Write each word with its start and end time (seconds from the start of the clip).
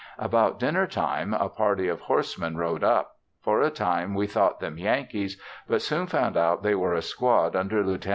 About 0.17 0.57
dinner 0.59 0.87
time 0.87 1.31
a 1.31 1.47
party 1.47 1.87
of 1.87 1.99
horsemen 1.99 2.57
rode 2.57 2.83
up; 2.83 3.17
for 3.39 3.61
a 3.61 3.69
time 3.69 4.15
we 4.15 4.25
thought 4.25 4.59
them 4.59 4.79
Yankees, 4.79 5.39
but 5.67 5.83
soon 5.83 6.07
found 6.07 6.35
out 6.35 6.63
they 6.63 6.73
were 6.73 6.95
a 6.95 7.03
squad 7.03 7.55
under 7.55 7.83
Lieut. 7.85 8.07